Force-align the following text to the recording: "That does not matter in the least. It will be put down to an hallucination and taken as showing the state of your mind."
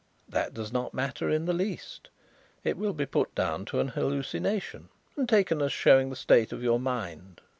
"That 0.27 0.55
does 0.55 0.73
not 0.73 0.95
matter 0.95 1.29
in 1.29 1.45
the 1.45 1.53
least. 1.53 2.09
It 2.63 2.75
will 2.75 2.93
be 2.93 3.05
put 3.05 3.35
down 3.35 3.65
to 3.65 3.79
an 3.79 3.89
hallucination 3.89 4.89
and 5.15 5.29
taken 5.29 5.61
as 5.61 5.71
showing 5.71 6.09
the 6.09 6.15
state 6.15 6.51
of 6.51 6.63
your 6.63 6.79
mind." 6.79 7.39